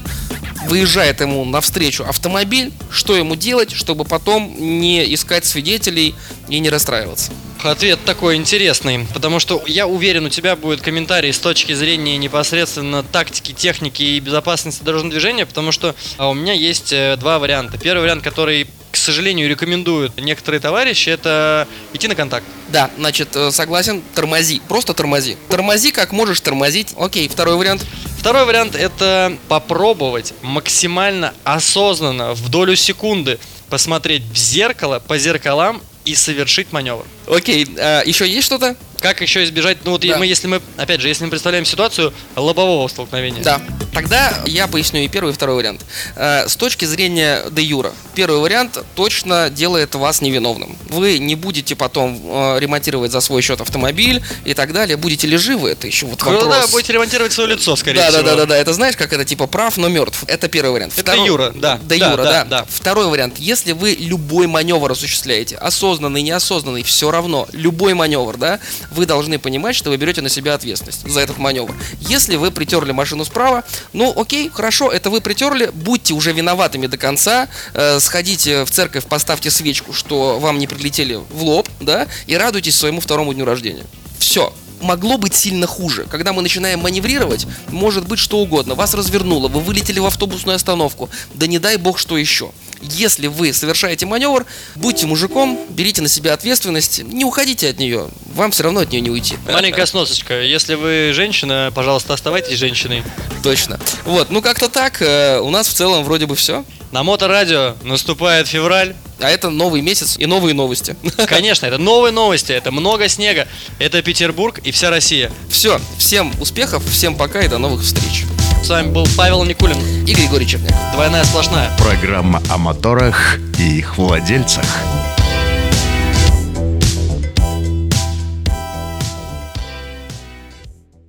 выезжает 0.68 1.20
ему 1.20 1.44
навстречу 1.44 2.04
автомобиль, 2.04 2.72
что 2.90 3.16
ему 3.16 3.36
делать, 3.36 3.72
чтобы 3.72 4.04
потом 4.04 4.54
не 4.58 5.12
искать 5.14 5.44
свидетелей 5.44 6.14
и 6.48 6.58
не 6.58 6.70
расстраиваться. 6.70 7.32
Ответ 7.64 7.98
такой 8.04 8.36
интересный, 8.36 9.06
потому 9.14 9.40
что 9.40 9.62
я 9.66 9.86
уверен, 9.86 10.26
у 10.26 10.28
тебя 10.28 10.54
будет 10.54 10.82
комментарий 10.82 11.32
с 11.32 11.38
точки 11.38 11.72
зрения 11.72 12.18
непосредственно 12.18 13.02
тактики, 13.02 13.52
техники 13.52 14.02
и 14.02 14.20
безопасности 14.20 14.82
дорожного 14.82 15.12
движения, 15.12 15.46
потому 15.46 15.72
что 15.72 15.94
а, 16.18 16.28
у 16.28 16.34
меня 16.34 16.52
есть 16.52 16.92
э, 16.92 17.16
два 17.16 17.38
варианта. 17.38 17.78
Первый 17.78 18.02
вариант, 18.02 18.22
который, 18.22 18.66
к 18.90 18.96
сожалению, 18.96 19.48
рекомендуют 19.48 20.20
некоторые 20.20 20.60
товарищи, 20.60 21.08
это 21.08 21.66
идти 21.94 22.06
на 22.06 22.14
контакт. 22.14 22.44
Да, 22.68 22.90
значит, 22.98 23.34
э, 23.34 23.50
согласен, 23.50 24.02
тормози, 24.14 24.60
просто 24.68 24.92
тормози. 24.92 25.38
Тормози 25.48 25.90
как 25.90 26.12
можешь 26.12 26.42
тормозить. 26.42 26.92
Окей, 26.98 27.28
второй 27.28 27.56
вариант. 27.56 27.86
Второй 28.18 28.44
вариант 28.44 28.74
это 28.74 29.38
попробовать 29.48 30.34
максимально 30.42 31.32
осознанно 31.44 32.34
в 32.34 32.50
долю 32.50 32.76
секунды 32.76 33.38
посмотреть 33.70 34.22
в 34.22 34.36
зеркало, 34.36 34.98
по 34.98 35.16
зеркалам 35.16 35.80
и 36.04 36.14
совершить 36.14 36.72
маневр. 36.72 37.04
Окей, 37.26 37.66
а, 37.78 38.02
еще 38.04 38.28
есть 38.28 38.46
что-то? 38.46 38.76
Как 39.00 39.20
еще 39.20 39.44
избежать, 39.44 39.78
ну 39.84 39.92
вот 39.92 40.00
Да. 40.02 40.18
мы, 40.18 40.26
если 40.26 40.46
мы, 40.46 40.60
опять 40.76 41.00
же, 41.00 41.08
если 41.08 41.24
мы 41.24 41.30
представляем 41.30 41.64
ситуацию 41.64 42.12
лобового 42.36 42.88
столкновения. 42.88 43.42
Да. 43.42 43.60
Тогда 43.94 44.42
я 44.46 44.66
поясню 44.66 45.00
и 45.02 45.08
первый, 45.08 45.30
и 45.30 45.34
второй 45.34 45.56
вариант. 45.56 45.82
Э, 46.16 46.48
С 46.48 46.56
точки 46.56 46.84
зрения 46.84 47.42
де 47.50 47.62
юра, 47.62 47.92
первый 48.14 48.40
вариант 48.40 48.78
точно 48.94 49.50
делает 49.50 49.94
вас 49.94 50.20
невиновным. 50.20 50.76
Вы 50.88 51.18
не 51.18 51.34
будете 51.36 51.76
потом 51.76 52.20
э, 52.24 52.58
ремонтировать 52.60 53.12
за 53.12 53.20
свой 53.20 53.42
счет 53.42 53.60
автомобиль 53.60 54.22
и 54.44 54.54
так 54.54 54.72
далее. 54.72 54.96
Будете 54.96 55.26
ли 55.26 55.36
живы, 55.36 55.70
это 55.70 55.86
еще 55.86 56.06
вот 56.06 56.20
Ну 56.24 56.32
вопрос. 56.32 56.48
да, 56.48 56.66
будете 56.68 56.92
ремонтировать 56.92 57.32
свое 57.32 57.50
лицо, 57.50 57.76
скорее 57.76 58.00
да, 58.00 58.08
всего. 58.10 58.22
да, 58.22 58.30
да, 58.30 58.36
да, 58.36 58.46
да. 58.46 58.56
Это 58.56 58.72
знаешь, 58.72 58.96
как 58.96 59.12
это 59.12 59.24
типа 59.24 59.46
прав, 59.46 59.76
но 59.76 59.88
мертв. 59.88 60.24
Это 60.26 60.48
первый 60.48 60.72
вариант. 60.72 60.94
Это 60.96 61.14
Юра, 61.14 61.52
да. 61.54 61.78
Де 61.82 61.98
Да, 61.98 62.10
юра, 62.10 62.22
да, 62.24 62.32
да, 62.32 62.44
да. 62.44 62.66
Второй 62.68 63.06
вариант. 63.06 63.38
Если 63.38 63.72
вы 63.72 63.92
любой 63.98 64.46
маневр 64.46 64.90
осуществляете, 64.90 65.56
осознанный, 65.56 66.22
неосознанный, 66.22 66.82
все 66.82 67.10
равно, 67.10 67.46
любой 67.52 67.94
маневр, 67.94 68.36
да, 68.36 68.58
вы 68.90 69.06
должны 69.06 69.38
понимать, 69.38 69.76
что 69.76 69.90
вы 69.90 69.96
берете 69.96 70.20
на 70.20 70.28
себя 70.28 70.54
ответственность 70.54 71.08
за 71.08 71.20
этот 71.20 71.38
маневр. 71.38 71.74
Если 72.00 72.36
вы 72.36 72.50
притерли 72.50 72.92
машину 72.92 73.24
справа, 73.24 73.62
ну 73.92 74.12
окей, 74.16 74.50
хорошо, 74.52 74.90
это 74.90 75.10
вы 75.10 75.20
притерли, 75.20 75.70
будьте 75.72 76.14
уже 76.14 76.32
виноватыми 76.32 76.86
до 76.86 76.96
конца, 76.96 77.48
э, 77.74 78.00
сходите 78.00 78.64
в 78.64 78.70
церковь, 78.70 79.04
поставьте 79.06 79.50
свечку, 79.50 79.92
что 79.92 80.38
вам 80.38 80.58
не 80.58 80.66
прилетели 80.66 81.20
в 81.30 81.42
лоб, 81.42 81.68
да, 81.80 82.06
и 82.26 82.36
радуйтесь 82.36 82.76
своему 82.76 83.00
второму 83.00 83.34
дню 83.34 83.44
рождения. 83.44 83.84
Все. 84.18 84.52
Могло 84.80 85.16
быть 85.16 85.34
сильно 85.34 85.66
хуже. 85.66 86.06
Когда 86.10 86.32
мы 86.32 86.42
начинаем 86.42 86.80
маневрировать, 86.80 87.46
может 87.68 88.06
быть 88.06 88.18
что 88.18 88.38
угодно. 88.38 88.74
Вас 88.74 88.92
развернуло, 88.92 89.48
вы 89.48 89.60
вылетели 89.60 89.98
в 89.98 90.04
автобусную 90.04 90.56
остановку. 90.56 91.08
Да 91.32 91.46
не 91.46 91.58
дай 91.58 91.76
бог 91.78 91.98
что 91.98 92.18
еще. 92.18 92.50
Если 92.90 93.26
вы 93.26 93.52
совершаете 93.52 94.06
маневр, 94.06 94.44
будьте 94.76 95.06
мужиком, 95.06 95.58
берите 95.70 96.02
на 96.02 96.08
себя 96.08 96.34
ответственность, 96.34 97.02
не 97.02 97.24
уходите 97.24 97.68
от 97.68 97.78
нее. 97.78 98.08
Вам 98.34 98.50
все 98.50 98.64
равно 98.64 98.80
от 98.80 98.90
нее 98.92 99.00
не 99.00 99.10
уйти. 99.10 99.36
Маленькая 99.50 99.86
сносочка. 99.86 100.42
Если 100.42 100.74
вы 100.74 101.12
женщина, 101.14 101.72
пожалуйста, 101.74 102.14
оставайтесь 102.14 102.58
женщиной. 102.58 103.02
Точно. 103.42 103.78
Вот, 104.04 104.30
ну 104.30 104.42
как-то 104.42 104.68
так. 104.68 105.00
э, 105.02 105.38
У 105.40 105.50
нас 105.50 105.68
в 105.68 105.72
целом 105.72 106.04
вроде 106.04 106.26
бы 106.26 106.34
все. 106.36 106.64
На 106.92 107.02
моторадио 107.02 107.74
наступает 107.82 108.46
февраль. 108.46 108.94
А 109.20 109.30
это 109.30 109.48
новый 109.48 109.80
месяц 109.80 110.16
и 110.18 110.26
новые 110.26 110.54
новости. 110.54 110.96
Конечно, 111.26 111.66
это 111.66 111.78
новые 111.78 112.12
новости, 112.12 112.52
это 112.52 112.72
много 112.72 113.08
снега, 113.08 113.46
это 113.78 114.02
Петербург 114.02 114.58
и 114.58 114.72
вся 114.72 114.90
Россия. 114.90 115.30
Все. 115.48 115.80
Всем 115.98 116.32
успехов, 116.40 116.82
всем 116.90 117.14
пока 117.16 117.40
и 117.42 117.48
до 117.48 117.58
новых 117.58 117.82
встреч. 117.82 118.24
С 118.64 118.70
вами 118.70 118.86
был 118.86 119.06
Павел 119.14 119.44
Никулин. 119.44 119.76
И 120.06 120.14
Григорий 120.14 120.46
Черняк. 120.46 120.72
Двойная 120.94 121.22
сплошная. 121.24 121.68
Программа 121.76 122.40
о 122.48 122.56
моторах 122.56 123.36
и 123.58 123.76
их 123.76 123.98
владельцах. 123.98 124.64